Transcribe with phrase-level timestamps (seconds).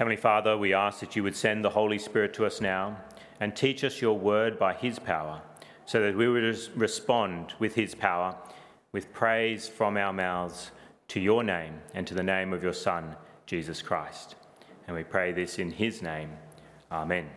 [0.00, 2.96] Heavenly Father, we ask that you would send the Holy Spirit to us now
[3.38, 5.42] and teach us your word by his power,
[5.84, 8.34] so that we would respond with his power,
[8.92, 10.70] with praise from our mouths
[11.08, 14.36] to your name and to the name of your Son, Jesus Christ.
[14.86, 16.30] And we pray this in his name.
[16.90, 17.28] Amen.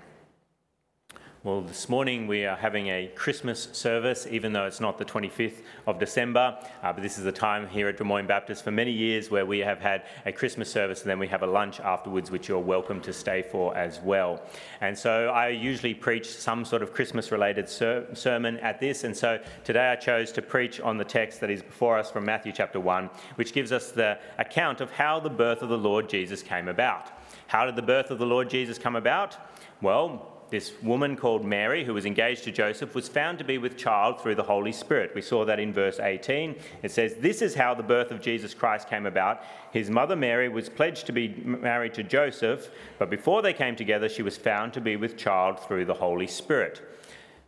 [1.46, 5.62] Well, this morning we are having a Christmas service, even though it's not the 25th
[5.86, 6.58] of December.
[6.82, 9.46] Uh, but this is a time here at Des Moines Baptist for many years where
[9.46, 12.60] we have had a Christmas service and then we have a lunch afterwards, which you're
[12.60, 14.42] welcome to stay for as well.
[14.80, 19.04] And so I usually preach some sort of Christmas related ser- sermon at this.
[19.04, 22.24] And so today I chose to preach on the text that is before us from
[22.24, 26.08] Matthew chapter 1, which gives us the account of how the birth of the Lord
[26.08, 27.12] Jesus came about.
[27.48, 29.36] How did the birth of the Lord Jesus come about?
[29.82, 33.76] Well, this woman called Mary, who was engaged to Joseph, was found to be with
[33.76, 35.10] child through the Holy Spirit.
[35.16, 36.56] We saw that in verse 18.
[36.84, 39.42] It says, This is how the birth of Jesus Christ came about.
[39.72, 44.08] His mother Mary was pledged to be married to Joseph, but before they came together,
[44.08, 46.88] she was found to be with child through the Holy Spirit.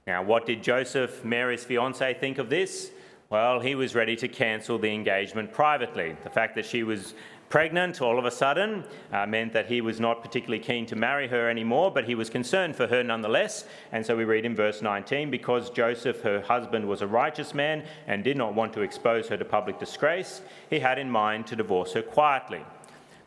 [0.07, 2.89] Now, what did Joseph, Mary's fiance, think of this?
[3.29, 6.15] Well, he was ready to cancel the engagement privately.
[6.23, 7.13] The fact that she was
[7.49, 11.27] pregnant all of a sudden uh, meant that he was not particularly keen to marry
[11.27, 13.65] her anymore, but he was concerned for her nonetheless.
[13.91, 17.83] And so we read in verse 19 because Joseph, her husband, was a righteous man
[18.07, 21.55] and did not want to expose her to public disgrace, he had in mind to
[21.55, 22.61] divorce her quietly.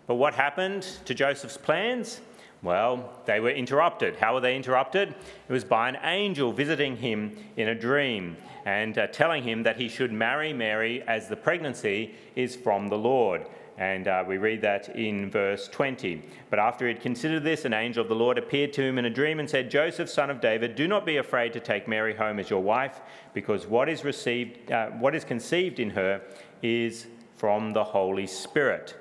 [0.07, 2.21] But what happened to Joseph's plans?
[2.63, 4.17] Well, they were interrupted.
[4.17, 5.11] How were they interrupted?
[5.49, 9.77] It was by an angel visiting him in a dream and uh, telling him that
[9.77, 13.47] he should marry Mary as the pregnancy is from the Lord.
[13.79, 16.21] And uh, we read that in verse 20.
[16.51, 19.05] But after he had considered this, an angel of the Lord appeared to him in
[19.05, 22.15] a dream and said, Joseph, son of David, do not be afraid to take Mary
[22.15, 23.01] home as your wife,
[23.35, 26.21] because what is received, uh, what is conceived in her
[26.61, 27.07] is
[27.37, 28.97] from the Holy Spirit.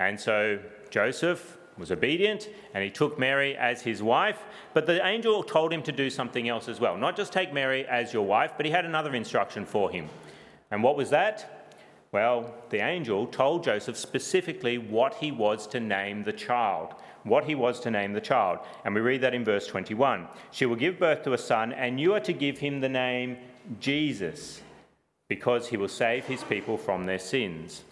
[0.00, 0.58] And so
[0.90, 4.42] Joseph was obedient and he took Mary as his wife.
[4.74, 6.96] But the angel told him to do something else as well.
[6.96, 10.08] Not just take Mary as your wife, but he had another instruction for him.
[10.72, 11.57] And what was that?
[12.18, 16.96] Well, the angel told Joseph specifically what he was to name the child.
[17.22, 18.58] What he was to name the child.
[18.84, 20.26] And we read that in verse 21.
[20.50, 23.36] She will give birth to a son, and you are to give him the name
[23.78, 24.62] Jesus,
[25.28, 27.84] because he will save his people from their sins.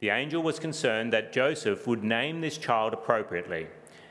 [0.00, 3.68] The angel was concerned that Joseph would name this child appropriately.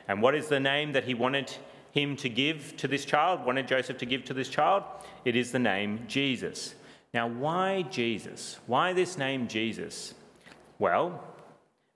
[0.08, 1.52] And what is the name that he wanted
[1.92, 4.84] him to give to this child, wanted Joseph to give to this child?
[5.26, 6.74] It is the name Jesus.
[7.14, 8.58] Now, why Jesus?
[8.66, 10.14] Why this name Jesus?
[10.78, 11.24] Well,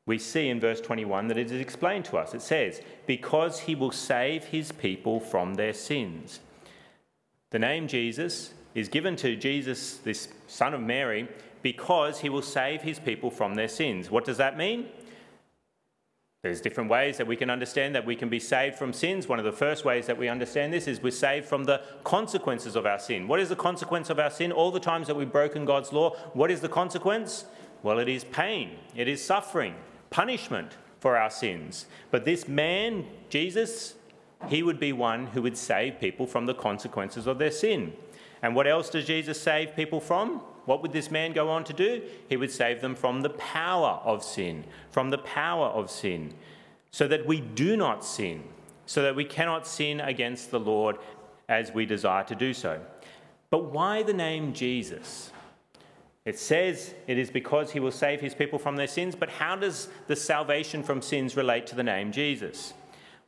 [0.07, 2.35] we see in verse 21 that it is explained to us.
[2.35, 6.41] It says, Because he will save his people from their sins.
[7.51, 11.29] The name Jesus is given to Jesus, this son of Mary,
[11.63, 14.11] because he will save his people from their sins.
[14.11, 14.89] What does that mean?
[16.43, 19.29] There's different ways that we can understand that we can be saved from sins.
[19.29, 22.75] One of the first ways that we understand this is we're saved from the consequences
[22.75, 23.29] of our sin.
[23.29, 24.51] What is the consequence of our sin?
[24.51, 27.45] All the times that we've broken God's law, what is the consequence?
[27.85, 29.77] Well, it is pain, it is suffering,
[30.11, 31.87] punishment for our sins.
[32.11, 33.95] But this man, Jesus,
[34.49, 37.93] he would be one who would save people from the consequences of their sin.
[38.43, 40.43] And what else does Jesus save people from?
[40.65, 42.03] What would this man go on to do?
[42.29, 46.35] He would save them from the power of sin, from the power of sin,
[46.91, 48.45] so that we do not sin,
[48.87, 50.97] so that we cannot sin against the Lord
[51.49, 52.81] as we desire to do so.
[53.51, 55.31] But why the name Jesus?
[56.25, 59.57] It says it is because he will save his people from their sins, but how
[59.57, 62.75] does the salvation from sins relate to the name Jesus?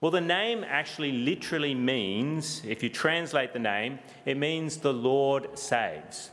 [0.01, 5.59] Well, the name actually literally means, if you translate the name, it means the Lord
[5.59, 6.31] saves.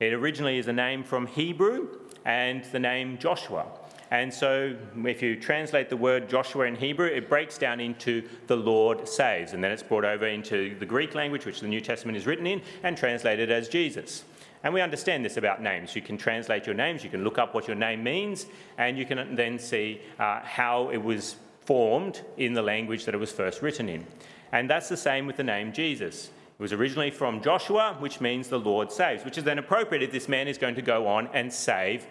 [0.00, 1.86] It originally is a name from Hebrew
[2.24, 3.66] and the name Joshua.
[4.10, 8.56] And so, if you translate the word Joshua in Hebrew, it breaks down into the
[8.56, 9.52] Lord saves.
[9.52, 12.46] And then it's brought over into the Greek language, which the New Testament is written
[12.46, 14.24] in, and translated as Jesus.
[14.64, 15.94] And we understand this about names.
[15.94, 18.46] You can translate your names, you can look up what your name means,
[18.78, 23.18] and you can then see uh, how it was formed in the language that it
[23.18, 24.04] was first written in.
[24.50, 26.30] And that's the same with the name Jesus.
[26.58, 30.12] It was originally from Joshua, which means the Lord saves, which is then appropriate if
[30.12, 32.06] this man is going to go on and save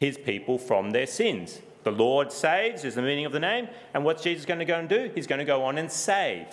[0.00, 1.60] his people from their sins.
[1.84, 3.68] The Lord saves is the meaning of the name.
[3.94, 5.08] And what's Jesus going to go and do?
[5.14, 6.48] He's going to go on and save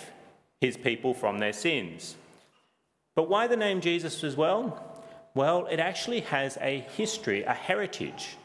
[0.60, 2.14] his people from their sins.
[3.16, 5.02] But why the name Jesus as well?
[5.34, 8.36] Well, it actually has a history, a heritage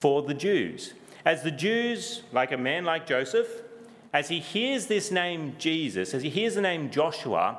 [0.00, 0.94] for the Jews.
[1.24, 3.62] As the Jews, like a man like Joseph,
[4.12, 7.58] as he hears this name Jesus, as he hears the name Joshua,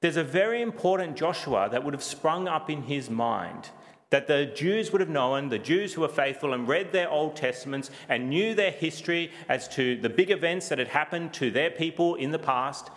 [0.00, 3.70] there's a very important Joshua that would have sprung up in his mind
[4.10, 7.36] that the Jews would have known, the Jews who were faithful and read their Old
[7.36, 11.70] Testaments and knew their history as to the big events that had happened to their
[11.70, 12.90] people in the past,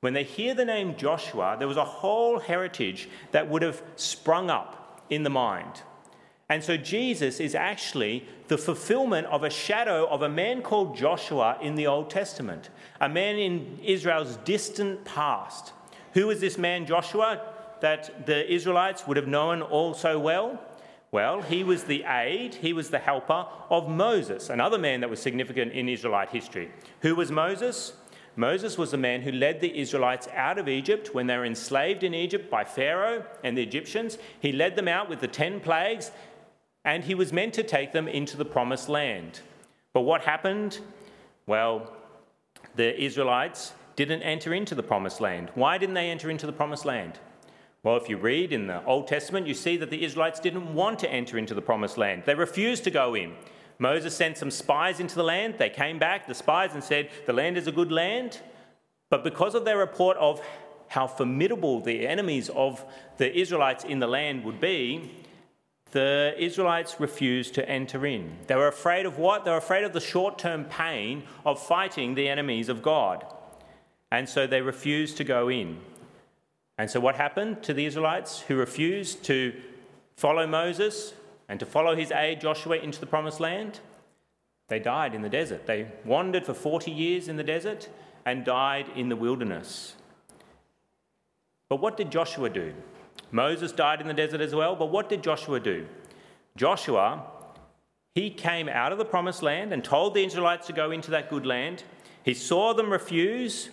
[0.00, 4.50] when they hear the name Joshua, there was a whole heritage that would have sprung
[4.50, 5.82] up in the mind.
[6.48, 11.56] And so Jesus is actually the fulfillment of a shadow of a man called Joshua
[11.60, 12.70] in the Old Testament,
[13.00, 15.72] a man in Israel's distant past.
[16.12, 17.40] Who was this man, Joshua?
[17.82, 20.58] that the Israelites would have known all so well?
[21.10, 25.20] Well, he was the aide, he was the helper of Moses, another man that was
[25.20, 26.70] significant in Israelite history.
[27.00, 27.92] Who was Moses?
[28.34, 32.02] Moses was the man who led the Israelites out of Egypt when they were enslaved
[32.02, 34.16] in Egypt by Pharaoh and the Egyptians.
[34.40, 36.12] He led them out with the 10 plagues,
[36.84, 39.40] and he was meant to take them into the promised land.
[39.92, 40.78] But what happened?
[41.46, 41.92] Well,
[42.76, 45.50] the Israelites didn't enter into the promised land.
[45.54, 47.18] Why didn't they enter into the promised land?
[47.82, 51.00] Well, if you read in the Old Testament, you see that the Israelites didn't want
[51.00, 52.22] to enter into the promised land.
[52.24, 53.34] They refused to go in.
[53.78, 55.56] Moses sent some spies into the land.
[55.58, 58.40] They came back, the spies, and said, The land is a good land.
[59.10, 60.40] But because of their report of
[60.88, 62.84] how formidable the enemies of
[63.16, 65.10] the Israelites in the land would be,
[65.90, 68.36] the Israelites refused to enter in.
[68.46, 69.44] They were afraid of what?
[69.44, 73.24] They were afraid of the short term pain of fighting the enemies of God.
[74.12, 75.78] And so they refused to go in.
[76.76, 79.54] And so, what happened to the Israelites who refused to
[80.18, 81.14] follow Moses
[81.48, 83.80] and to follow his aide Joshua into the promised land?
[84.68, 85.64] They died in the desert.
[85.64, 87.88] They wandered for 40 years in the desert
[88.26, 89.94] and died in the wilderness.
[91.70, 92.74] But what did Joshua do?
[93.30, 95.86] Moses died in the desert as well, but what did Joshua do?
[96.54, 97.22] Joshua,
[98.14, 101.30] he came out of the promised land and told the Israelites to go into that
[101.30, 101.82] good land.
[102.22, 103.70] He saw them refuse,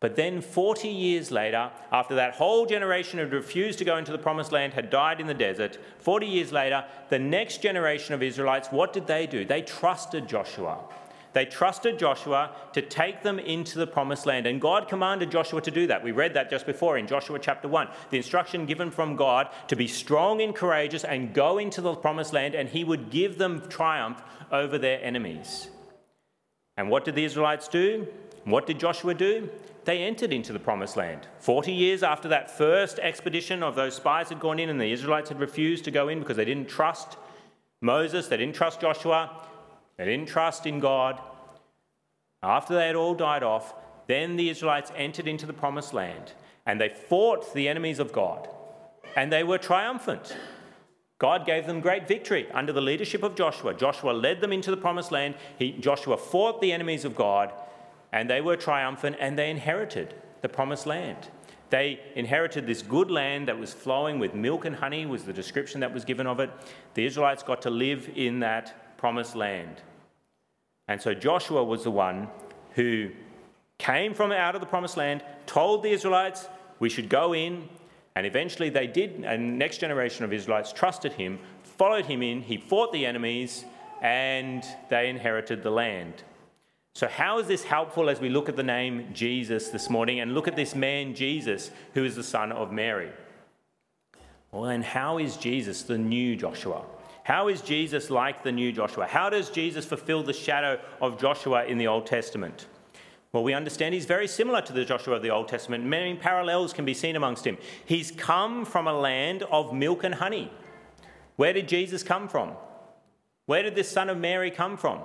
[0.00, 4.18] but then, 40 years later, after that whole generation had refused to go into the
[4.18, 8.68] promised land, had died in the desert, 40 years later, the next generation of Israelites,
[8.70, 9.44] what did they do?
[9.44, 10.78] They trusted Joshua.
[11.32, 14.46] They trusted Joshua to take them into the promised land.
[14.46, 16.02] And God commanded Joshua to do that.
[16.02, 17.88] We read that just before in Joshua chapter 1.
[18.10, 22.32] The instruction given from God to be strong and courageous and go into the promised
[22.32, 24.22] land, and he would give them triumph
[24.52, 25.68] over their enemies.
[26.76, 28.06] And what did the Israelites do?
[28.50, 29.50] What did Joshua do?
[29.88, 31.26] they entered into the promised land.
[31.38, 35.30] 40 years after that first expedition of those spies had gone in and the Israelites
[35.30, 37.16] had refused to go in because they didn't trust
[37.80, 39.30] Moses, they didn't trust Joshua,
[39.96, 41.18] they didn't trust in God.
[42.42, 43.72] After they had all died off,
[44.08, 46.32] then the Israelites entered into the promised land
[46.66, 48.46] and they fought the enemies of God
[49.16, 50.36] and they were triumphant.
[51.18, 53.72] God gave them great victory under the leadership of Joshua.
[53.72, 55.34] Joshua led them into the promised land.
[55.58, 57.54] He, Joshua fought the enemies of God
[58.12, 61.28] and they were triumphant and they inherited the promised land.
[61.70, 65.80] They inherited this good land that was flowing with milk and honey, was the description
[65.80, 66.50] that was given of it.
[66.94, 69.82] The Israelites got to live in that promised land.
[70.86, 72.28] And so Joshua was the one
[72.74, 73.10] who
[73.76, 77.68] came from out of the promised land, told the Israelites, we should go in,
[78.16, 82.56] and eventually they did, and next generation of Israelites trusted him, followed him in, he
[82.56, 83.64] fought the enemies,
[84.00, 86.24] and they inherited the land.
[86.98, 90.34] So, how is this helpful as we look at the name Jesus this morning and
[90.34, 93.12] look at this man Jesus, who is the son of Mary?
[94.50, 96.84] Well, then, how is Jesus the new Joshua?
[97.22, 99.06] How is Jesus like the new Joshua?
[99.06, 102.66] How does Jesus fulfill the shadow of Joshua in the Old Testament?
[103.32, 105.84] Well, we understand he's very similar to the Joshua of the Old Testament.
[105.84, 107.58] Many parallels can be seen amongst him.
[107.86, 110.50] He's come from a land of milk and honey.
[111.36, 112.54] Where did Jesus come from?
[113.46, 114.98] Where did this son of Mary come from?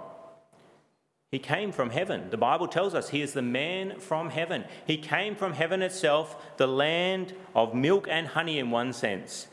[1.33, 2.29] He came from heaven.
[2.29, 4.65] The Bible tells us he is the man from heaven.
[4.85, 9.47] He came from heaven itself, the land of milk and honey in one sense.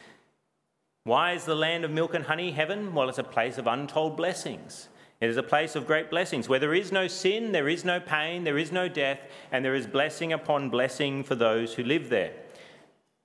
[1.05, 2.95] Why is the land of milk and honey heaven?
[2.95, 4.91] Well, it's a place of untold blessings.
[5.23, 7.99] It is a place of great blessings where there is no sin, there is no
[7.99, 9.21] pain, there is no death,
[9.51, 12.35] and there is blessing upon blessing for those who live there.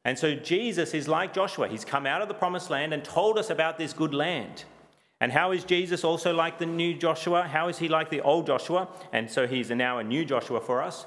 [0.06, 1.68] And so Jesus is like Joshua.
[1.68, 4.64] He's come out of the promised land and told us about this good land.
[5.22, 7.44] And how is Jesus also like the new Joshua?
[7.44, 8.90] How is he like the old Joshua?
[9.14, 11.06] And so he's now a new Joshua for us.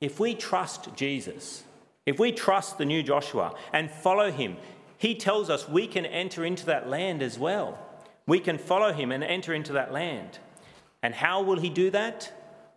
[0.00, 1.64] If we trust Jesus,
[2.04, 4.56] if we trust the new Joshua and follow him,
[4.98, 7.78] he tells us we can enter into that land as well.
[8.26, 10.38] We can follow him and enter into that land.
[11.02, 12.32] And how will he do that?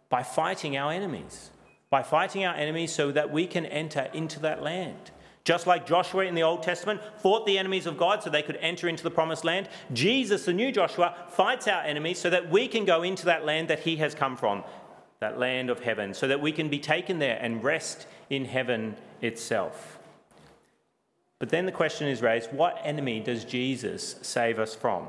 [0.10, 1.52] By fighting our enemies.
[1.90, 5.12] By fighting our enemies so that we can enter into that land.
[5.48, 8.58] Just like Joshua in the Old Testament fought the enemies of God so they could
[8.58, 12.68] enter into the promised land, Jesus, the new Joshua, fights our enemies so that we
[12.68, 14.66] can go into that land that he has come from,
[15.22, 18.98] that land of heaven, so that we can be taken there and rest in heaven
[19.22, 20.00] itself.
[21.40, 25.08] But then the question is raised what enemy does Jesus save us from?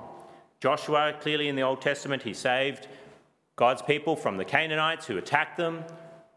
[0.61, 2.87] Joshua, clearly in the Old Testament, he saved
[3.57, 5.83] God's people from the Canaanites who attacked them,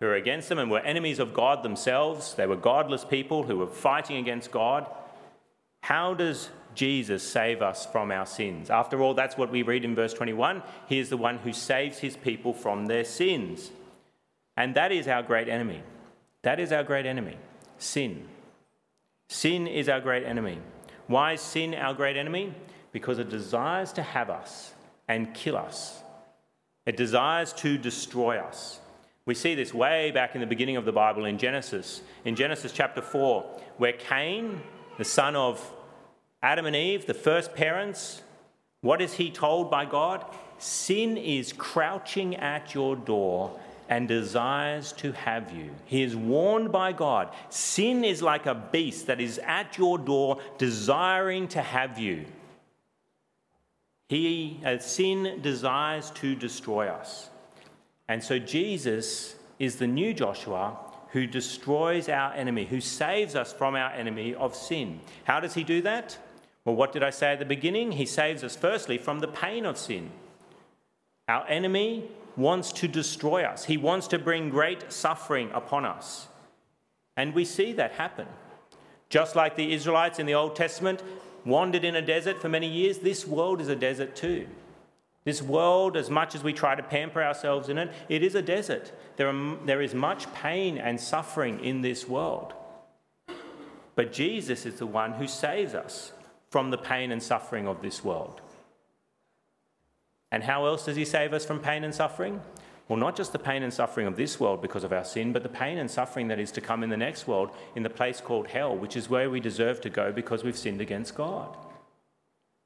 [0.01, 2.33] who were against them, and were enemies of God themselves.
[2.33, 4.85] They were godless people who were fighting against God.
[5.83, 8.69] How does Jesus save us from our sins?
[8.69, 10.63] After all, that's what we read in verse 21.
[10.89, 13.71] He is the one who saves his people from their sins.
[14.57, 15.81] And that is our great enemy.
[16.41, 17.37] That is our great enemy
[17.77, 18.27] sin.
[19.29, 20.57] Sin is our great enemy.
[21.07, 22.53] Why is sin our great enemy?
[22.91, 24.73] Because it desires to have us
[25.07, 26.03] and kill us.
[26.85, 28.80] It desires to destroy us.
[29.31, 32.01] We see this way back in the beginning of the Bible in Genesis.
[32.25, 34.61] In Genesis chapter 4, where Cain,
[34.97, 35.71] the son of
[36.43, 38.23] Adam and Eve, the first parents,
[38.81, 40.25] what is he told by God?
[40.57, 43.57] Sin is crouching at your door
[43.87, 45.69] and desires to have you.
[45.85, 47.33] He is warned by God.
[47.47, 52.25] Sin is like a beast that is at your door, desiring to have you.
[54.09, 57.29] He, uh, sin desires to destroy us.
[58.11, 60.77] And so Jesus is the new Joshua
[61.11, 64.99] who destroys our enemy, who saves us from our enemy of sin.
[65.23, 66.17] How does he do that?
[66.65, 67.93] Well, what did I say at the beginning?
[67.93, 70.09] He saves us firstly from the pain of sin.
[71.29, 72.03] Our enemy
[72.35, 76.27] wants to destroy us, he wants to bring great suffering upon us.
[77.15, 78.27] And we see that happen.
[79.07, 81.01] Just like the Israelites in the Old Testament
[81.45, 84.49] wandered in a desert for many years, this world is a desert too.
[85.23, 88.41] This world, as much as we try to pamper ourselves in it, it is a
[88.41, 88.91] desert.
[89.17, 92.53] There, are, there is much pain and suffering in this world.
[93.95, 96.13] But Jesus is the one who saves us
[96.49, 98.41] from the pain and suffering of this world.
[100.31, 102.41] And how else does he save us from pain and suffering?
[102.87, 105.43] Well, not just the pain and suffering of this world because of our sin, but
[105.43, 108.19] the pain and suffering that is to come in the next world in the place
[108.19, 111.55] called hell, which is where we deserve to go because we've sinned against God.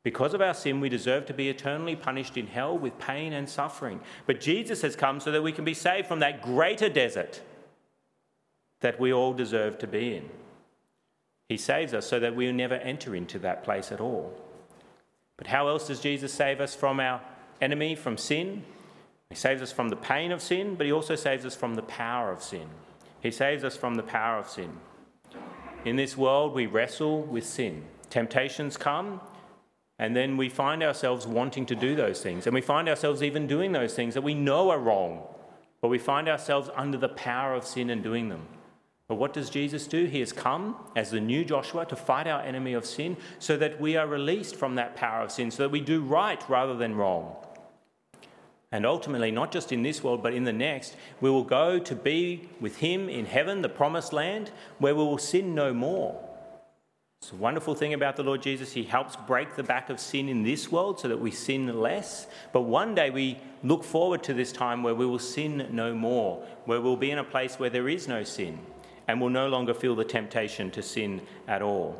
[0.05, 3.49] Because of our sin, we deserve to be eternally punished in hell with pain and
[3.49, 3.99] suffering.
[4.25, 7.41] But Jesus has come so that we can be saved from that greater desert
[8.79, 10.29] that we all deserve to be in.
[11.49, 14.33] He saves us so that we never enter into that place at all.
[15.37, 17.19] But how else does Jesus save us from our
[17.61, 18.63] enemy from sin.
[19.29, 21.81] He saves us from the pain of sin, but he also saves us from the
[21.83, 22.67] power of sin.
[23.21, 24.77] He saves us from the power of sin.
[25.83, 27.83] In this world, we wrestle with sin.
[28.09, 29.21] Temptations come,
[29.97, 32.45] and then we find ourselves wanting to do those things.
[32.45, 35.23] And we find ourselves even doing those things that we know are wrong,
[35.81, 38.47] but we find ourselves under the power of sin and doing them.
[39.07, 40.05] But what does Jesus do?
[40.05, 43.79] He has come as the new Joshua to fight our enemy of sin so that
[43.79, 46.95] we are released from that power of sin, so that we do right rather than
[46.95, 47.35] wrong.
[48.71, 51.95] And ultimately, not just in this world, but in the next, we will go to
[51.95, 56.19] be with Him in heaven, the promised land, where we will sin no more.
[57.25, 58.71] It's a wonderful thing about the Lord Jesus.
[58.71, 62.27] He helps break the back of sin in this world so that we sin less.
[62.53, 66.45] But one day we look forward to this time where we will sin no more,
[66.65, 68.59] where we'll be in a place where there is no sin
[69.07, 71.99] and we'll no longer feel the temptation to sin at all.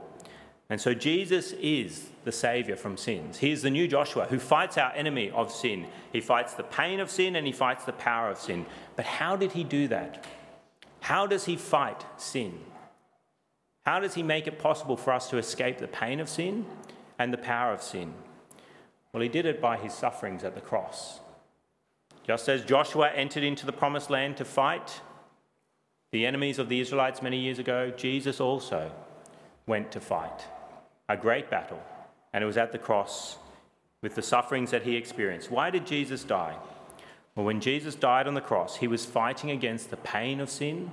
[0.70, 3.40] And so Jesus is the Saviour from sins.
[3.40, 5.88] He is the new Joshua who fights our enemy of sin.
[6.14, 8.68] He fights the pain of sin and he fights the power of sin.
[8.96, 10.24] But how did he do that?
[11.00, 12.60] How does he fight sin?
[13.86, 16.66] How does he make it possible for us to escape the pain of sin
[17.20, 18.14] and the power of sin?
[19.14, 21.20] Well, he did it by his sufferings at the cross.
[22.26, 25.02] Just as Joshua entered into the promised land to fight
[26.12, 28.92] the enemies of the Israelites many years ago, Jesus also
[29.68, 30.46] went to fight
[31.08, 31.82] a great battle,
[32.34, 33.38] and it was at the cross
[34.02, 35.52] with the sufferings that he experienced.
[35.52, 36.56] Why did Jesus die?
[37.36, 40.92] Well, when Jesus died on the cross, he was fighting against the pain of sin,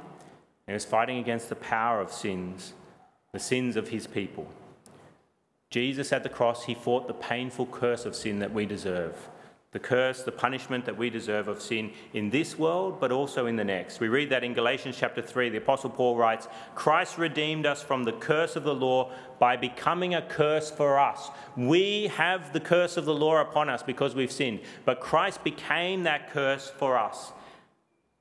[0.66, 2.74] and he was fighting against the power of sins,
[3.32, 4.46] the sins of his people.
[5.70, 9.16] Jesus at the cross, he fought the painful curse of sin that we deserve
[9.72, 13.56] the curse, the punishment that we deserve of sin in this world, but also in
[13.56, 14.00] the next.
[14.00, 15.48] We read that in Galatians chapter 3.
[15.48, 20.14] The Apostle Paul writes Christ redeemed us from the curse of the law by becoming
[20.14, 21.30] a curse for us.
[21.56, 26.02] We have the curse of the law upon us because we've sinned, but Christ became
[26.02, 27.32] that curse for us.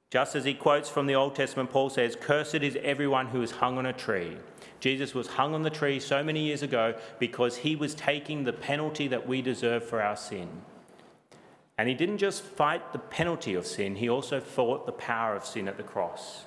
[0.09, 3.51] Just as he quotes from the Old Testament, Paul says, Cursed is everyone who is
[3.51, 4.37] hung on a tree.
[4.81, 8.51] Jesus was hung on the tree so many years ago because he was taking the
[8.51, 10.50] penalty that we deserve for our sin.
[11.77, 15.45] And he didn't just fight the penalty of sin, he also fought the power of
[15.45, 16.45] sin at the cross.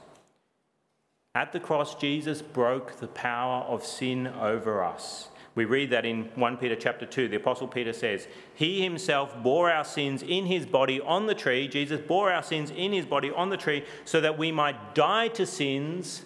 [1.35, 5.29] At the cross, Jesus broke the power of sin over us.
[5.57, 7.29] We read that in 1 Peter chapter 2.
[7.29, 11.69] The apostle Peter says, "He himself bore our sins in his body on the tree.
[11.69, 15.29] Jesus bore our sins in his body on the tree so that we might die
[15.29, 16.25] to sins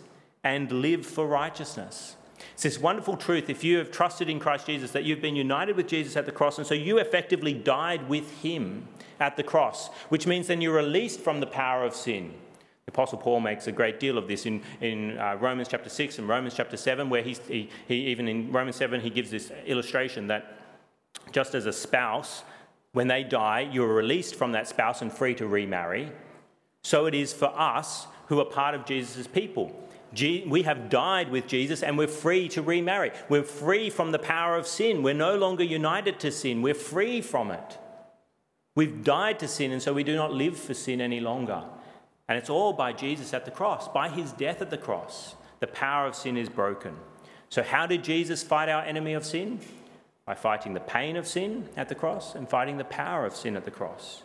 [0.48, 2.16] and live for righteousness."
[2.54, 5.76] It's this wonderful truth if you have trusted in Christ Jesus that you've been united
[5.76, 8.88] with Jesus at the cross, and so you effectively died with him
[9.20, 12.34] at the cross, which means then you're released from the power of sin.
[12.86, 16.18] The Apostle Paul makes a great deal of this in, in uh, Romans chapter 6
[16.18, 17.36] and Romans chapter 7, where he,
[17.86, 20.58] he, even in Romans 7, he gives this illustration that
[21.30, 22.44] just as a spouse,
[22.92, 26.10] when they die, you're released from that spouse and free to remarry.
[26.82, 29.87] So it is for us who are part of Jesus' people.
[30.12, 33.12] We have died with Jesus and we're free to remarry.
[33.28, 35.02] We're free from the power of sin.
[35.02, 36.62] We're no longer united to sin.
[36.62, 37.78] We're free from it.
[38.74, 41.64] We've died to sin, and so we do not live for sin any longer.
[42.28, 45.34] And it's all by Jesus at the cross, by his death at the cross.
[45.58, 46.94] The power of sin is broken.
[47.48, 49.58] So, how did Jesus fight our enemy of sin?
[50.24, 53.56] By fighting the pain of sin at the cross and fighting the power of sin
[53.56, 54.22] at the cross.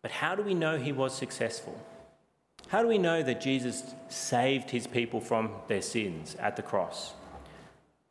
[0.00, 1.78] But how do we know he was successful?
[2.68, 7.14] How do we know that Jesus saved his people from their sins at the cross?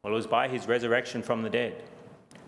[0.01, 1.83] Well, it was by his resurrection from the dead.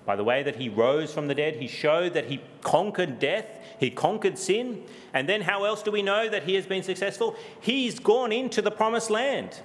[0.06, 3.46] By the way that he rose from the dead, he showed that he conquered death,
[3.78, 4.84] he conquered sin.
[5.14, 7.36] And then how else do we know that he has been successful?
[7.60, 9.60] He's gone into the promised land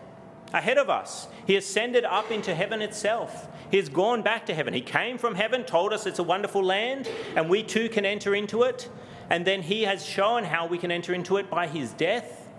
[0.53, 1.29] ahead of us.
[1.47, 3.49] He ascended up into heaven itself.
[3.71, 4.75] He has gone back to heaven.
[4.75, 8.35] He came from heaven, told us it's a wonderful land, and we too can enter
[8.35, 8.89] into it.
[9.33, 12.51] And then he has shown how we can enter into it by his death,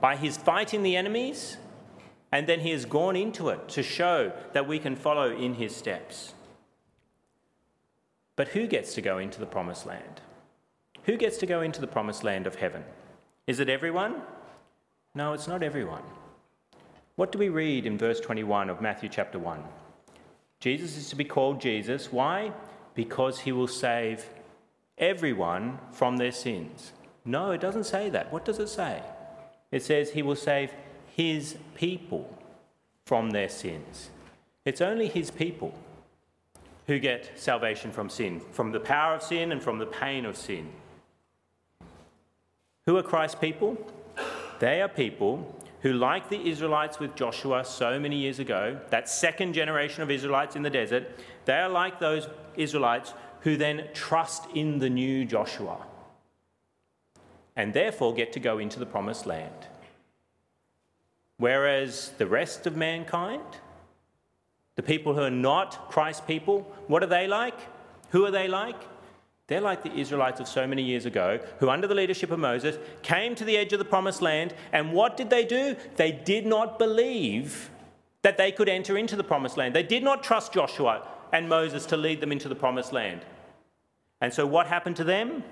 [0.00, 1.58] by his fighting the enemies,
[2.32, 5.76] and then he has gone into it to show that we can follow in his
[5.76, 6.34] steps.
[8.34, 10.22] But who gets to go into the promised land?
[11.04, 12.82] Who gets to go into the promised land of heaven?
[13.46, 14.22] Is it everyone?
[15.14, 16.02] No, it's not everyone.
[17.14, 19.62] What do we read in verse 21 of Matthew chapter 1?
[20.58, 22.10] Jesus is to be called Jesus.
[22.10, 22.50] Why?
[22.96, 24.26] Because he will save
[25.02, 26.92] everyone from their sins.
[27.24, 28.32] No, it doesn't say that.
[28.32, 29.02] What does it say?
[29.70, 30.72] It says he will save
[31.14, 32.32] his people
[33.04, 34.10] from their sins.
[34.64, 35.74] It's only his people
[36.86, 40.36] who get salvation from sin, from the power of sin and from the pain of
[40.36, 40.70] sin.
[42.86, 43.76] Who are Christ's people?
[44.60, 49.52] They are people who, like the Israelites with Joshua so many years ago, that second
[49.52, 51.08] generation of Israelites in the desert,
[51.44, 55.86] they are like those Israelites who then trust in the new Joshua
[57.56, 59.66] and therefore get to go into the promised land.
[61.36, 63.42] Whereas the rest of mankind,
[64.76, 67.58] the people who are not Christ's people, what are they like?
[68.10, 68.76] Who are they like?
[69.48, 72.78] They're like the Israelites of so many years ago who, under the leadership of Moses,
[73.02, 74.54] came to the edge of the promised land.
[74.72, 75.76] And what did they do?
[75.96, 77.70] They did not believe
[78.22, 79.74] that they could enter into the promised land.
[79.74, 83.22] They did not trust Joshua and Moses to lead them into the promised land.
[84.20, 85.42] And so, what happened to them?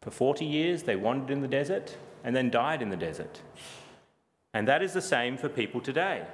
[0.00, 3.40] For 40 years, they wandered in the desert and then died in the desert.
[4.52, 6.26] And that is the same for people today.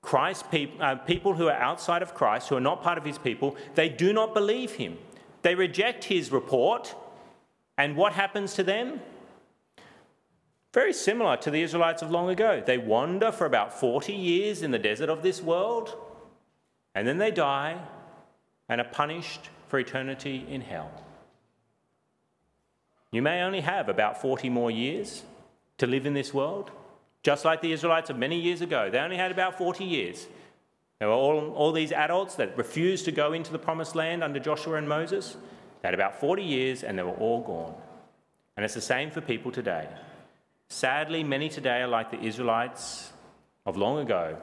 [0.00, 0.44] Christ,
[0.80, 3.88] uh, people who are outside of Christ, who are not part of his people, they
[3.88, 4.98] do not believe him.
[5.42, 6.94] They reject his report.
[7.78, 9.00] And what happens to them?
[10.72, 12.62] Very similar to the Israelites of long ago.
[12.64, 15.94] They wander for about 40 years in the desert of this world,
[16.94, 17.78] and then they die
[18.68, 20.90] and are punished for eternity in hell.
[23.10, 25.24] You may only have about 40 more years
[25.76, 26.70] to live in this world,
[27.22, 28.88] just like the Israelites of many years ago.
[28.90, 30.26] They only had about 40 years.
[30.98, 34.40] There were all, all these adults that refused to go into the promised land under
[34.40, 35.36] Joshua and Moses.
[35.82, 37.74] They had about 40 years and they were all gone.
[38.56, 39.88] And it's the same for people today.
[40.72, 43.12] Sadly, many today are like the Israelites
[43.66, 44.38] of long ago,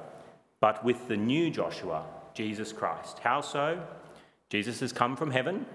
[0.60, 3.18] but with the new Joshua, Jesus Christ.
[3.18, 3.82] How so?
[4.52, 5.66] Jesus has come from heaven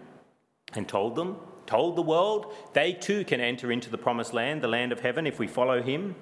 [0.74, 4.68] and told them, told the world, they too can enter into the promised land, the
[4.68, 6.14] land of heaven, if we follow him.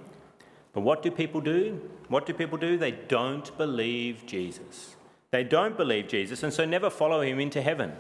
[0.73, 1.91] But what do people do?
[2.09, 2.79] What do people do?
[2.79, 4.97] They don't believe Jesus.
[5.31, 7.93] They don't believe Jesus and so never follow him into heaven.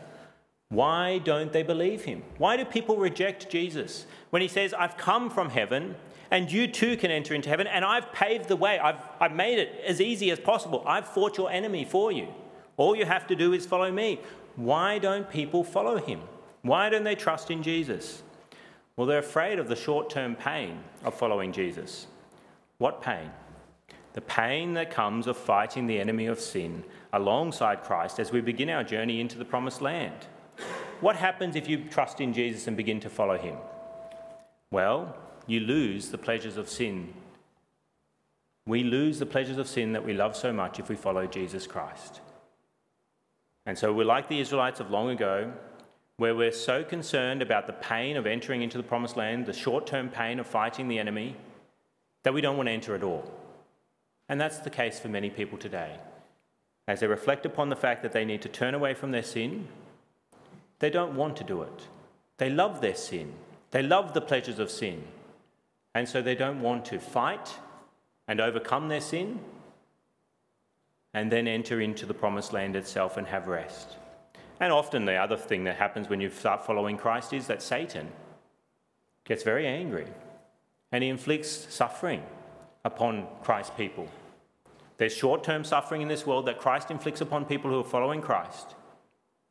[0.71, 2.23] Why don't they believe him?
[2.39, 5.95] Why do people reject Jesus when he says, I've come from heaven
[6.33, 8.79] and you too can enter into heaven and I've paved the way?
[8.79, 10.83] I've, I've made it as easy as possible.
[10.87, 12.27] I've fought your enemy for you.
[12.79, 14.19] All you have to do is follow me.
[14.57, 16.23] Why don't people follow him?
[16.63, 18.23] Why don't they trust in Jesus?
[18.97, 22.07] Well, they're afraid of the short term pain of following Jesus.
[22.79, 23.31] What pain?
[24.15, 28.71] The pain that comes of fighting the enemy of sin alongside Christ as we begin
[28.71, 30.27] our journey into the promised land.
[31.03, 33.57] What happens if you trust in Jesus and begin to follow him?
[34.71, 35.15] Well,
[35.47, 37.13] you lose the pleasures of sin.
[38.67, 41.67] We lose the pleasures of sin that we love so much if we follow Jesus
[41.67, 42.21] Christ.
[43.67, 45.53] And so we're like the Israelites of long ago,
[46.17, 49.87] where we're so concerned about the pain of entering into the promised land, the short
[49.87, 51.37] term pain of fighting the enemy,
[52.23, 53.33] that we don't want to enter at all.
[54.29, 55.97] And that's the case for many people today.
[56.87, 59.69] As they reflect upon the fact that they need to turn away from their sin,
[60.79, 61.89] they don't want to do it.
[62.39, 63.35] They love their sin,
[63.71, 65.05] they love the pleasures of sin.
[65.95, 67.55] And so they don't want to fight
[68.27, 69.41] and overcome their sin
[71.15, 73.97] and then enter into the promised land itself and have rest.
[74.61, 78.09] And often the other thing that happens when you start following Christ is that Satan
[79.25, 80.07] gets very angry
[80.91, 82.23] and he inflicts suffering
[82.85, 84.09] upon Christ's people.
[84.97, 88.21] There's short term suffering in this world that Christ inflicts upon people who are following
[88.21, 88.75] Christ,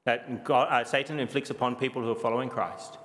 [0.05, 2.97] that God, uh, Satan inflicts upon people who are following Christ.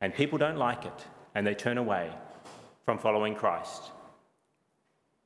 [0.00, 2.10] And people don't like it and they turn away
[2.84, 3.90] from following Christ.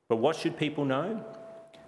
[0.07, 1.23] But what should people know?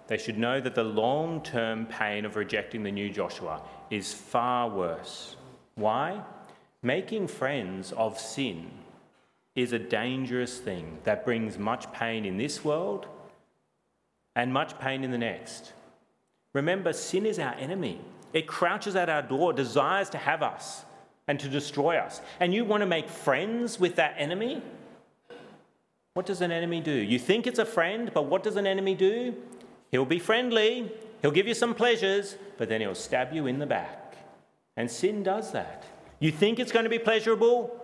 [0.08, 4.68] They should know that the long term pain of rejecting the new Joshua is far
[4.68, 5.36] worse.
[5.76, 6.20] Why?
[6.82, 8.70] Making friends of sin
[9.54, 13.06] is a dangerous thing that brings much pain in this world
[14.34, 15.72] and much pain in the next.
[16.52, 18.00] Remember, sin is our enemy.
[18.32, 20.84] It crouches at our door, desires to have us
[21.30, 22.20] and to destroy us.
[22.40, 24.60] And you want to make friends with that enemy?
[26.14, 26.90] What does an enemy do?
[26.90, 29.36] You think it's a friend, but what does an enemy do?
[29.92, 30.90] He'll be friendly,
[31.22, 34.16] he'll give you some pleasures, but then he'll stab you in the back.
[34.76, 35.84] And sin does that.
[36.18, 37.80] You think it's going to be pleasurable,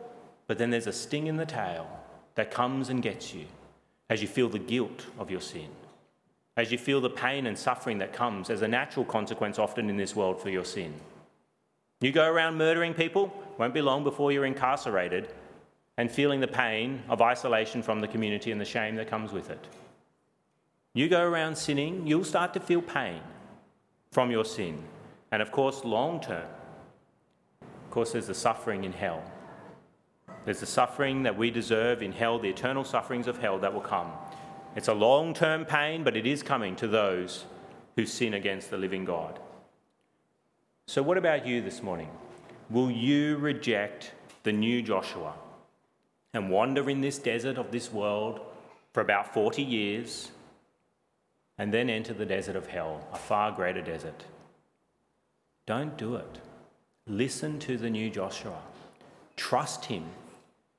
[0.49, 1.89] but then there's a sting in the tail
[2.35, 3.45] that comes and gets you
[4.11, 5.69] as you feel the guilt of your sin,
[6.57, 9.97] as you feel the pain and suffering that comes as a natural consequence often in
[9.97, 10.93] this world for your sin.
[12.01, 15.33] You go around murdering people, won't be long before you're incarcerated
[15.97, 19.49] and feeling the pain of isolation from the community and the shame that comes with
[19.49, 19.67] it.
[20.93, 23.21] You go around sinning, you'll start to feel pain
[24.13, 24.83] from your sin.
[25.33, 26.49] And of course, long term,
[27.63, 29.23] of course, there's the suffering in hell.
[30.45, 33.81] There's the suffering that we deserve in hell, the eternal sufferings of hell that will
[33.81, 34.13] come.
[34.77, 37.47] It's a long term pain, but it is coming to those
[37.97, 39.41] who sin against the living God.
[40.89, 42.09] So, what about you this morning?
[42.71, 44.13] Will you reject
[44.45, 45.35] the new Joshua
[46.33, 48.41] and wander in this desert of this world
[48.93, 50.31] for about 40 years
[51.59, 54.25] and then enter the desert of hell, a far greater desert?
[55.67, 56.39] Don't do it.
[57.09, 58.63] Listen to the new Joshua.
[59.35, 60.05] Trust him.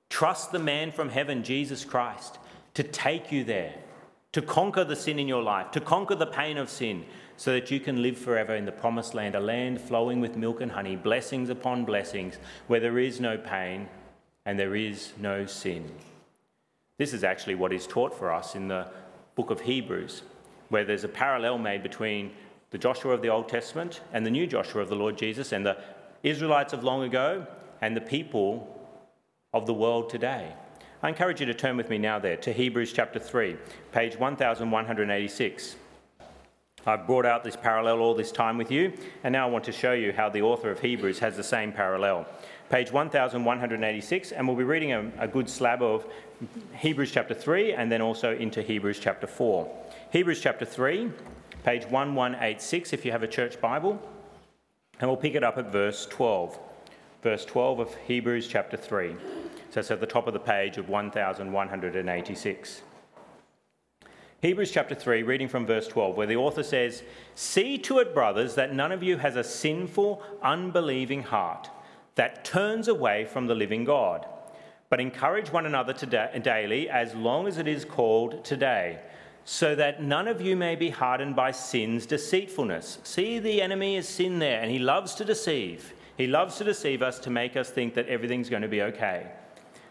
[0.10, 2.38] Trust the man from heaven, Jesus Christ,
[2.76, 3.74] to take you there,
[4.38, 7.04] to conquer the sin in your life, to conquer the pain of sin,
[7.38, 10.62] so that you can live forever in the promised land, a land flowing with milk
[10.62, 13.89] and honey, blessings upon blessings, where there is no pain
[14.45, 15.91] and there is no sin.
[17.00, 18.86] This is actually what is taught for us in the
[19.34, 20.21] book of Hebrews,
[20.69, 22.30] where there's a parallel made between
[22.69, 25.65] the Joshua of the Old Testament and the new Joshua of the Lord Jesus, and
[25.65, 25.80] the
[26.21, 27.47] Israelites of long ago
[27.82, 28.88] and the people
[29.52, 30.54] of the world today.
[31.04, 33.56] I encourage you to turn with me now there to Hebrews chapter 3,
[33.92, 35.76] page 1186.
[36.88, 38.92] I've brought out this parallel all this time with you,
[39.24, 41.72] and now I want to show you how the author of Hebrews has the same
[41.72, 42.26] parallel.
[42.72, 46.04] Page 1186, and we'll be reading a, a good slab of
[46.74, 49.72] Hebrews chapter 3 and then also into Hebrews chapter 4.
[50.12, 51.12] Hebrews chapter 3,
[51.64, 54.02] page 1186, if you have a church Bible,
[55.00, 56.58] and we'll pick it up at verse 12.
[57.22, 59.16] Verse 12 of Hebrews chapter 3.
[59.78, 62.82] So it's at the top of the page of 1186.
[64.42, 67.04] Hebrews chapter 3, reading from verse 12, where the author says,
[67.36, 71.70] See to it, brothers, that none of you has a sinful, unbelieving heart
[72.16, 74.26] that turns away from the living God,
[74.90, 79.00] but encourage one another da- daily as long as it is called today,
[79.46, 82.98] so that none of you may be hardened by sin's deceitfulness.
[83.04, 85.94] See, the enemy is sin there, and he loves to deceive.
[86.18, 89.28] He loves to deceive us to make us think that everything's going to be okay.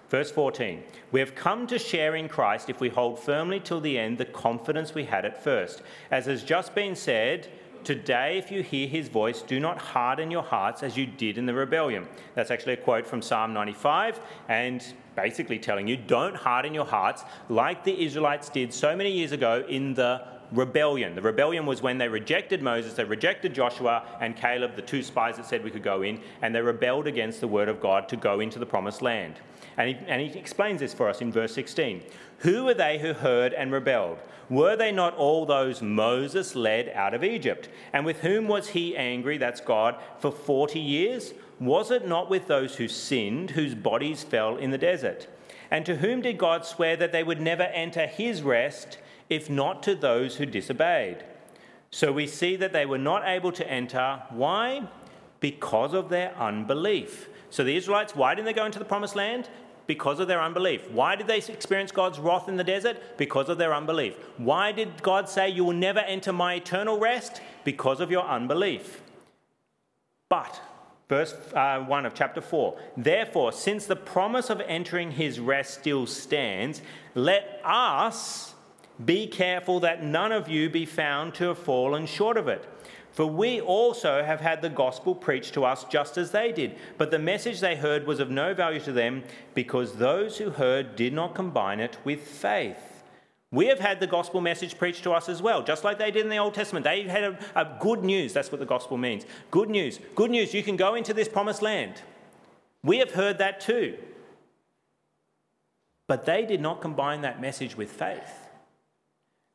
[0.09, 3.99] Verse 14 We have come to share in Christ if we hold firmly till the
[3.99, 5.83] end the confidence we had at first.
[6.11, 7.49] As has just been said,
[7.87, 11.47] Today, if you hear his voice, do not harden your hearts as you did in
[11.47, 12.09] the rebellion.
[12.35, 17.23] That's actually a quote from Psalm 95, and basically telling you don't harden your hearts
[17.49, 20.21] like the Israelites did so many years ago in the
[20.53, 21.15] rebellion.
[21.15, 25.37] The rebellion was when they rejected Moses, they rejected Joshua and Caleb, the two spies
[25.37, 28.17] that said we could go in, and they rebelled against the word of God to
[28.17, 29.37] go into the promised land.
[29.77, 32.03] And he, and he explains this for us in verse 16.
[32.39, 34.19] Who were they who heard and rebelled?
[34.49, 37.69] Were they not all those Moses led out of Egypt?
[37.93, 41.35] And with whom was he angry, that's God, for 40 years?
[41.59, 45.27] Was it not with those who sinned, whose bodies fell in the desert?
[45.71, 49.83] And to whom did God swear that they would never enter his rest, if not
[49.85, 51.25] to those who disobeyed?
[51.91, 54.23] So we see that they were not able to enter.
[54.31, 54.89] Why?
[55.41, 57.29] Because of their unbelief.
[57.51, 59.49] So the Israelites, why didn't they go into the promised land?
[59.87, 60.91] Because of their unbelief.
[60.91, 63.17] Why did they experience God's wrath in the desert?
[63.17, 64.15] Because of their unbelief.
[64.37, 67.41] Why did God say, You will never enter my eternal rest?
[67.63, 69.01] Because of your unbelief.
[70.29, 70.61] But,
[71.09, 76.05] verse uh, 1 of chapter 4 Therefore, since the promise of entering his rest still
[76.07, 76.83] stands,
[77.15, 78.56] let us
[79.05, 82.67] be careful that none of you be found to have fallen short of it.
[83.13, 86.77] For we also have had the gospel preached to us just as they did.
[86.99, 90.97] But the message they heard was of no value to them because those who heard
[90.97, 93.05] did not combine it with faith.
[93.51, 96.25] We have had the gospel message preached to us as well, just like they did
[96.25, 96.85] in the Old Testament.
[96.85, 98.35] They had a, a good news.
[98.35, 99.25] That's what the gospel means.
[99.51, 99.99] Good news.
[100.15, 100.53] Good news.
[100.53, 102.03] You can go into this promised land.
[102.83, 103.97] We have heard that too.
[106.07, 108.46] But they did not combine that message with faith.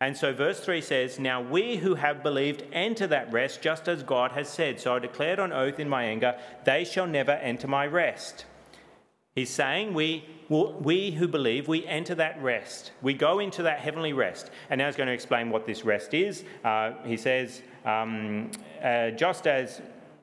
[0.02, 4.02] And so verse 3 says, Now we who have believed enter that rest, just as
[4.02, 4.80] God has said.
[4.80, 8.46] So I declared on oath in my anger, they shall never enter my rest.
[9.36, 12.92] He's saying, we, we who believe, we enter that rest.
[13.04, 14.50] We go into that heavenly rest.
[14.72, 16.44] And now he's going to explain what this rest is.
[16.66, 18.50] Uh, he says, um,
[18.84, 19.82] uh, just as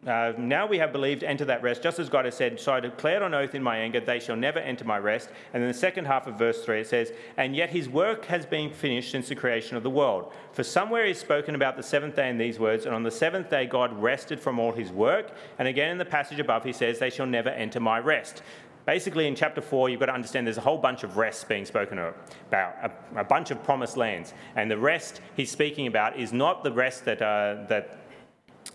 [0.09, 2.59] uh, now we have believed, enter that rest, just as God has said.
[2.59, 5.29] So I declared on oath in my anger, they shall never enter my rest.
[5.53, 8.47] And in the second half of verse 3, it says, And yet his work has
[8.47, 10.33] been finished since the creation of the world.
[10.53, 13.51] For somewhere he's spoken about the seventh day in these words, and on the seventh
[13.51, 15.31] day God rested from all his work.
[15.59, 18.43] And again in the passage above, he says, They shall never enter my rest.
[18.89, 21.67] Basically, in chapter 4, you've got to understand there's a whole bunch of rests being
[21.67, 24.33] spoken about, a, a bunch of promised lands.
[24.57, 27.99] And the rest he's speaking about is not the rest that, uh, that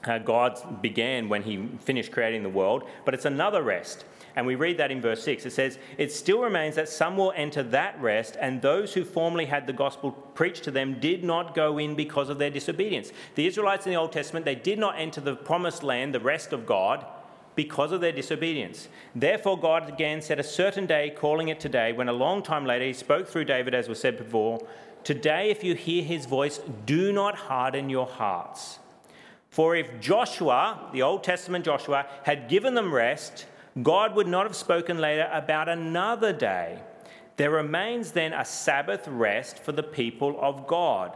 [0.06, 4.06] uh, God began when he finished creating the world, but it's another rest.
[4.36, 5.46] And we read that in verse 6.
[5.46, 9.46] It says, It still remains that some will enter that rest, and those who formerly
[9.46, 13.12] had the gospel preached to them did not go in because of their disobedience.
[13.36, 16.52] The Israelites in the Old Testament, they did not enter the promised land, the rest
[16.52, 17.06] of God,
[17.56, 18.88] because of their disobedience.
[19.13, 22.86] Therefore, God again set a certain day, calling it today, when a long time later
[22.86, 24.66] he spoke through David, as was said before
[25.04, 28.80] Today, if you hear his voice, do not harden your hearts
[29.54, 33.46] for if Joshua, the Old Testament Joshua, had given them rest,
[33.84, 36.80] God would not have spoken later about another day.
[37.38, 41.16] There remains then a Sabbath rest for the people of God.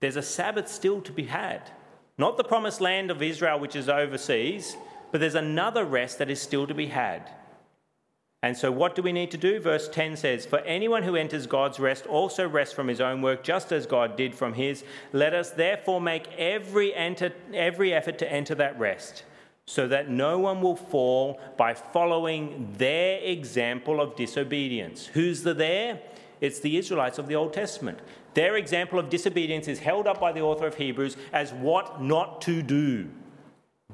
[0.00, 1.70] There's a Sabbath still to be had.
[2.16, 4.78] Not the promised land of Israel, which is overseas,
[5.12, 7.30] but there's another rest that is still to be had.
[8.42, 9.60] And so, what do we need to do?
[9.60, 13.42] Verse 10 says, For anyone who enters God's rest also rests from his own work,
[13.42, 14.82] just as God did from his.
[15.12, 19.24] Let us therefore make every, enter, every effort to enter that rest,
[19.66, 25.06] so that no one will fall by following their example of disobedience.
[25.06, 26.00] Who's the there?
[26.40, 27.98] It's the Israelites of the Old Testament.
[28.32, 32.40] Their example of disobedience is held up by the author of Hebrews as what not
[32.42, 33.10] to do.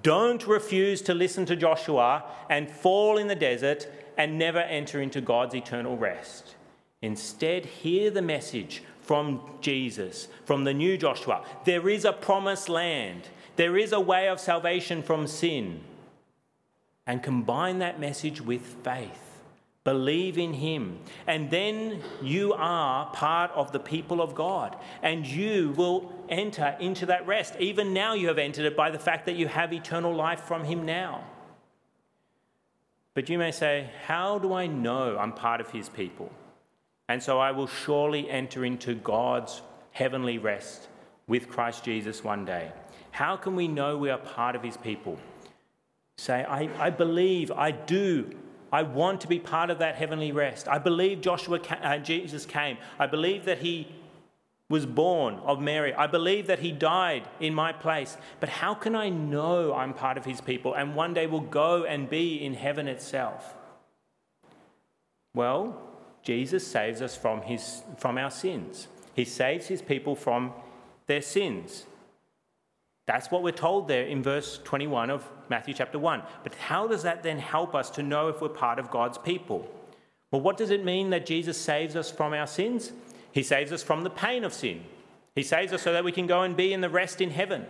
[0.03, 5.21] Don't refuse to listen to Joshua and fall in the desert and never enter into
[5.21, 6.55] God's eternal rest.
[7.03, 11.45] Instead, hear the message from Jesus, from the new Joshua.
[11.65, 15.81] There is a promised land, there is a way of salvation from sin.
[17.07, 19.27] And combine that message with faith.
[19.85, 20.99] Believe in Him.
[21.29, 24.77] And then you are part of the people of God.
[25.01, 27.55] And you will enter into that rest.
[27.61, 30.65] Even now, you have entered it by the fact that you have eternal life from
[30.65, 31.23] Him now.
[33.17, 36.31] But you may say, How do I know I'm part of his people?
[37.09, 40.89] And so I will surely enter into God's heavenly rest
[41.27, 42.71] with Christ Jesus one day.
[43.13, 45.19] How can we know we are part of his people?
[46.19, 48.31] Say, I, I believe, I do,
[48.71, 50.69] I want to be part of that heavenly rest.
[50.69, 52.77] I believe Joshua, uh, Jesus came.
[52.99, 53.89] I believe that he
[54.69, 55.95] was born of Mary.
[55.95, 58.17] I believe that he died in my place.
[58.41, 61.85] But how can I know I'm part of his people and one day will go
[61.85, 63.55] and be in heaven itself?
[65.35, 65.81] Well,
[66.23, 68.89] Jesus saves us from, his, from our sins.
[69.15, 70.53] He saves his people from
[71.07, 71.87] their sins.
[73.07, 76.23] That's what we're told there in verse 21 of Matthew chapter 1.
[76.43, 79.71] But how does that then help us to know if we're part of God's people?
[80.33, 82.93] Well, what does it mean that Jesus saves us from our sins?
[83.37, 84.83] He saves us from the pain of sin.
[85.35, 87.67] He saves us so that we can go and be in the rest in heaven.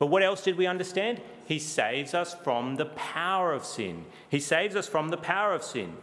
[0.00, 1.20] But what else did we understand?
[1.46, 4.04] He saves us from the power of sin.
[4.30, 5.96] He saves us from the power of sin.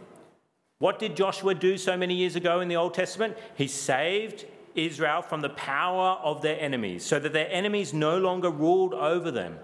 [0.78, 3.36] What did Joshua do so many years ago in the Old Testament?
[3.58, 8.48] He saved Israel from the power of their enemies so that their enemies no longer
[8.48, 9.58] ruled over them.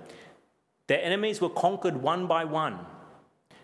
[0.87, 2.79] Their enemies were conquered one by one.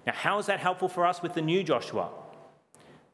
[0.06, 2.08] Now, how is that helpful for us with the new Joshua?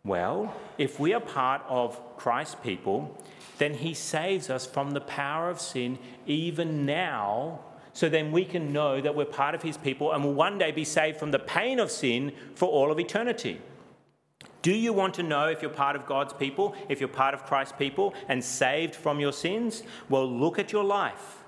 [0.06, 3.20] Well, if we are part of Christ's people,
[3.58, 7.58] then he saves us from the power of sin even now,
[7.92, 10.70] so then we can know that we're part of his people and will one day
[10.70, 13.60] be saved from the pain of sin for all of eternity.
[14.62, 17.44] Do you want to know if you're part of God's people, if you're part of
[17.44, 19.82] Christ's people and saved from your sins?
[20.08, 21.42] Well, look at your life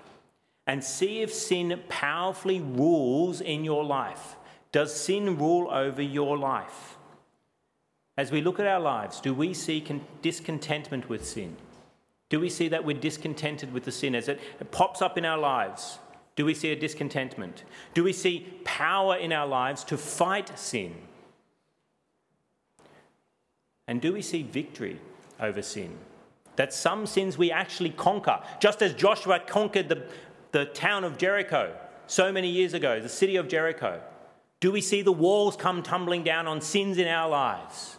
[0.66, 4.34] and see if sin powerfully rules in your life.
[4.72, 6.97] Does sin rule over your life?
[8.18, 9.86] As we look at our lives, do we see
[10.22, 11.56] discontentment with sin?
[12.30, 14.40] Do we see that we're discontented with the sin as it
[14.72, 16.00] pops up in our lives?
[16.34, 17.62] Do we see a discontentment?
[17.94, 20.96] Do we see power in our lives to fight sin?
[23.86, 24.98] And do we see victory
[25.38, 25.96] over sin?
[26.56, 30.08] That some sins we actually conquer, just as Joshua conquered the,
[30.50, 31.72] the town of Jericho
[32.08, 34.00] so many years ago, the city of Jericho.
[34.58, 37.97] Do we see the walls come tumbling down on sins in our lives?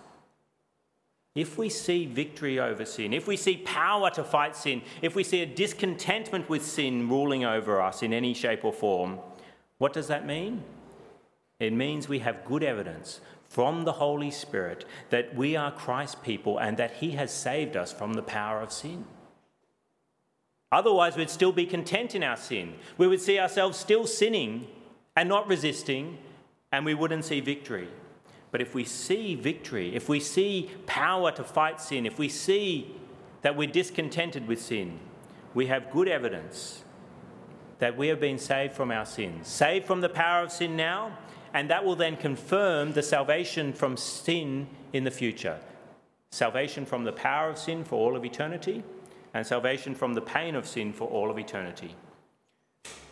[1.40, 5.24] If we see victory over sin, if we see power to fight sin, if we
[5.24, 9.20] see a discontentment with sin ruling over us in any shape or form,
[9.78, 10.66] what does that mean?
[11.58, 16.58] It means we have good evidence from the Holy Spirit that we are Christ's people
[16.58, 19.06] and that He has saved us from the power of sin.
[20.74, 22.76] Otherwise, we'd still be content in our sin.
[22.98, 24.68] We would see ourselves still sinning
[25.16, 26.18] and not resisting,
[26.74, 27.88] and we wouldn't see victory.
[28.52, 32.96] But if we see victory, if we see power to fight sin, if we see
[33.42, 35.00] that we're discontented with sin,
[35.54, 36.84] we have good evidence
[37.80, 41.18] that we have been saved from our sins, saved from the power of sin now,
[41.54, 45.58] and that will then confirm the salvation from sin in the future.
[46.32, 48.84] Salvation from the power of sin for all of eternity,
[49.34, 51.96] and salvation from the pain of sin for all of eternity.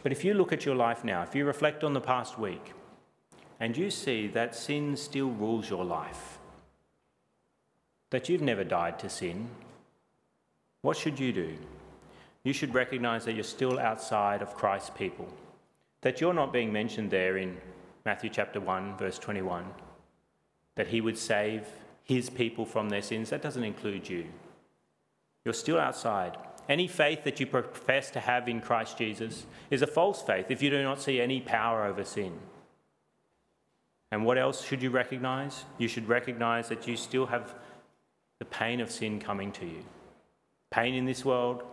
[0.04, 2.73] But if you look at your life now, if you reflect on the past week,
[3.60, 6.38] and you see that sin still rules your life,
[8.12, 9.50] that you've never died to sin,
[10.82, 11.56] what should you do?
[12.43, 15.28] You should recognize that you're still outside of Christ's people,
[16.02, 17.58] that you're not being mentioned there in
[18.06, 19.65] Matthew chapter 1, verse 21,
[20.76, 21.67] that he would save
[22.04, 23.32] his people from their sins.
[23.32, 24.26] That doesn't include you.
[25.43, 26.38] You're still outside.
[26.70, 30.62] Any faith that you profess to have in Christ Jesus is a false faith if
[30.62, 32.34] you do not see any power over sin.
[34.12, 35.65] And what else should you recognize?
[35.78, 37.56] You should recognize that you still have
[38.39, 39.84] the pain of sin coming to you.
[40.72, 41.63] Pain in this world,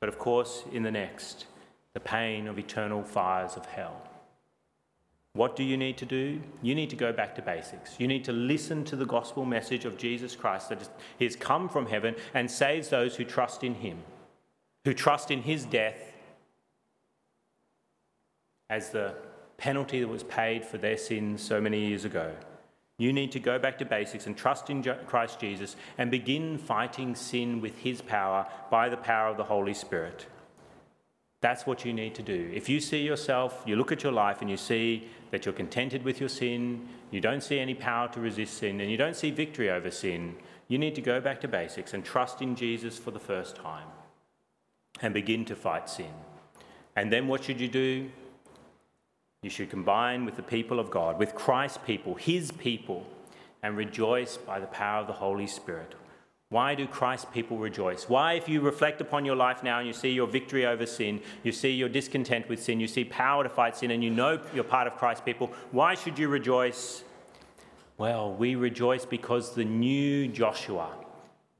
[0.00, 1.46] but of course in the next,
[1.94, 4.02] the pain of eternal fires of hell.
[5.34, 6.40] What do you need to do?
[6.62, 7.94] You need to go back to basics.
[7.98, 11.68] You need to listen to the gospel message of Jesus Christ that He has come
[11.68, 13.98] from heaven and saves those who trust in Him,
[14.84, 16.12] who trust in His death
[18.70, 19.14] as the
[19.58, 22.32] penalty that was paid for their sins so many years ago.
[22.96, 27.14] You need to go back to basics and trust in Christ Jesus and begin fighting
[27.14, 30.26] sin with His power by the power of the Holy Spirit.
[31.40, 32.50] That's what you need to do.
[32.52, 36.02] If you see yourself, you look at your life and you see that you're contented
[36.02, 39.30] with your sin, you don't see any power to resist sin, and you don't see
[39.30, 40.34] victory over sin,
[40.66, 43.86] you need to go back to basics and trust in Jesus for the first time
[45.00, 46.10] and begin to fight sin.
[46.96, 48.10] And then what should you do?
[49.42, 53.06] You should combine with the people of God, with Christ's people, his people,
[53.62, 55.94] and rejoice by the power of the Holy Spirit.
[56.50, 58.08] Why do Christ's people rejoice?
[58.08, 61.20] Why, if you reflect upon your life now and you see your victory over sin,
[61.42, 64.40] you see your discontent with sin, you see power to fight sin, and you know
[64.54, 67.04] you're part of Christ's people, why should you rejoice?
[67.98, 70.88] Well, we rejoice because the new Joshua,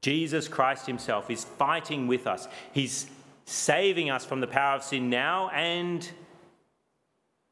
[0.01, 2.47] Jesus Christ Himself, is fighting with us.
[2.73, 3.07] He's
[3.45, 6.09] saving us from the power of sin now and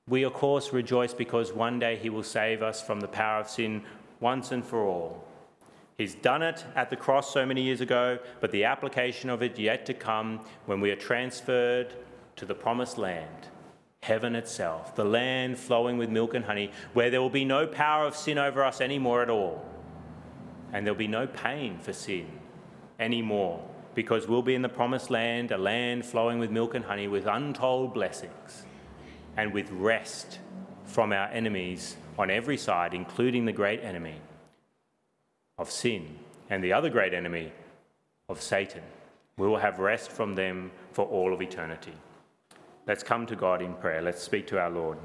[0.07, 3.49] we, of course, rejoice because one day he will save us from the power of
[3.49, 3.83] sin
[4.19, 5.23] once and for all.
[5.97, 9.59] He's done it at the cross so many years ago, but the application of it
[9.59, 11.93] yet to come when we are transferred
[12.37, 13.47] to the promised land,
[14.03, 18.05] heaven itself, the land flowing with milk and honey, where there will be no power
[18.05, 19.65] of sin over us anymore at all.
[20.71, 22.27] And there'll be no pain for sin
[22.99, 27.07] anymore, because we'll be in the promised land, a land flowing with milk and honey
[27.07, 28.66] with untold blessings
[29.37, 30.39] and with rest
[30.83, 34.15] from our enemies on every side, including the great enemy
[35.57, 36.17] of sin
[36.49, 37.51] and the other great enemy
[38.27, 38.81] of Satan.
[39.37, 41.93] We will have rest from them for all of eternity.
[42.87, 44.01] Let's come to God in prayer.
[44.01, 44.97] Let's speak to our Lord.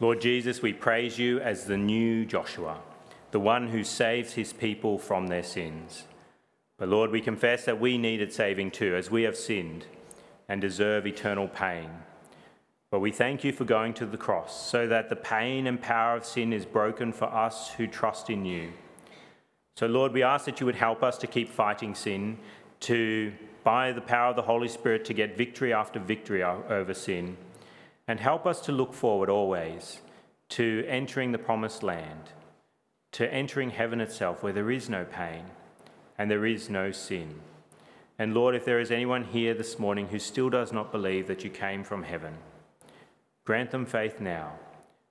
[0.00, 2.78] Lord Jesus, we praise you as the new Joshua,
[3.32, 6.04] the one who saves his people from their sins.
[6.78, 9.84] But Lord, we confess that we needed saving too, as we have sinned
[10.50, 11.88] and deserve eternal pain.
[12.90, 16.16] But we thank you for going to the cross so that the pain and power
[16.16, 18.72] of sin is broken for us who trust in you.
[19.76, 22.36] So, Lord, we ask that you would help us to keep fighting sin,
[22.80, 23.32] to,
[23.62, 27.36] by the power of the Holy Spirit, to get victory after victory over sin,
[28.08, 30.00] and help us to look forward always
[30.48, 32.30] to entering the promised land,
[33.12, 35.44] to entering heaven itself where there is no pain
[36.18, 37.40] and there is no sin.
[38.20, 41.42] And Lord, if there is anyone here this morning who still does not believe that
[41.42, 42.36] you came from heaven,
[43.46, 44.52] grant them faith now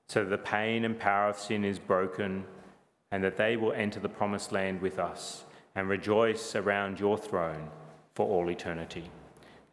[0.08, 2.46] so that the pain and power of sin is broken
[3.12, 5.44] and that they will enter the promised land with us
[5.74, 7.72] and rejoice around your throne
[8.14, 9.10] for all eternity.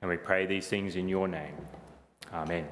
[0.00, 1.56] And we pray these things in your name.
[2.32, 2.66] Amen.